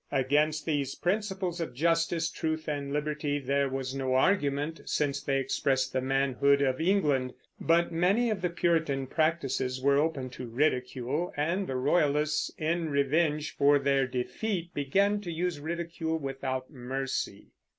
Against 0.11 0.65
these 0.65 0.95
principles 0.95 1.61
of 1.61 1.75
justice, 1.75 2.31
truth, 2.31 2.67
and 2.67 2.91
liberty 2.91 3.37
there 3.37 3.69
was 3.69 3.93
no 3.93 4.15
argument, 4.15 4.81
since 4.85 5.21
they 5.21 5.37
expressed 5.37 5.93
the 5.93 6.01
manhood 6.01 6.59
of 6.59 6.81
England; 6.81 7.35
but 7.59 7.91
many 7.91 8.31
of 8.31 8.41
the 8.41 8.49
Puritan 8.49 9.05
practices 9.05 9.79
were 9.79 9.99
open 9.99 10.31
to 10.31 10.47
ridicule, 10.47 11.31
and 11.37 11.67
the 11.67 11.75
Royalists, 11.75 12.49
in 12.57 12.89
revenge 12.89 13.55
for 13.55 13.77
their 13.77 14.07
defeat, 14.07 14.73
began 14.73 15.21
to 15.21 15.31
use 15.31 15.59
ridicule 15.59 16.17
without 16.17 16.71
mercy. 16.71 17.51